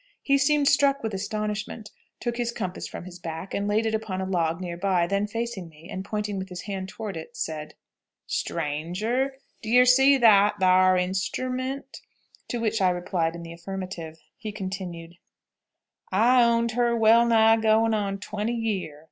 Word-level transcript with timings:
He 0.23 0.39
seemed 0.39 0.67
struck 0.67 1.03
with 1.03 1.13
astonishment, 1.13 1.91
took 2.19 2.37
his 2.37 2.51
compass 2.51 2.87
from 2.87 3.03
his 3.05 3.19
back 3.19 3.53
and 3.53 3.67
laid 3.67 3.85
it 3.85 3.93
upon 3.93 4.19
a 4.19 4.25
log 4.25 4.59
near 4.59 4.75
by, 4.75 5.05
then 5.05 5.27
facing 5.27 5.69
me, 5.69 5.87
and 5.91 6.03
pointing 6.03 6.39
with 6.39 6.49
his 6.49 6.61
hand 6.63 6.89
toward 6.89 7.15
it, 7.15 7.37
said, 7.37 7.75
"Straanger, 8.27 9.33
do 9.61 9.69
yer 9.69 9.85
see 9.85 10.17
that 10.17 10.59
thar 10.59 10.97
instru 10.97 11.51
ment?" 11.53 11.99
to 12.47 12.57
which 12.57 12.81
I 12.81 12.89
replied 12.89 13.35
in 13.35 13.43
the 13.43 13.53
affirmative. 13.53 14.17
He 14.37 14.51
continued, 14.51 15.17
"I've 16.11 16.47
owned 16.47 16.71
her 16.71 16.97
well 16.97 17.27
nigh 17.27 17.57
goin 17.57 17.93
on 17.93 18.17
twenty 18.17 18.55
year. 18.55 18.97